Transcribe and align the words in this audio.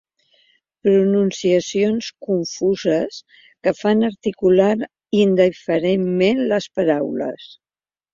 Pronunciacions 0.85 2.07
confuses 2.27 3.19
que 3.67 3.73
fan 3.81 4.01
articular 4.07 4.71
indiferentment 5.19 6.41
les 6.53 6.69
paraules. 6.81 7.47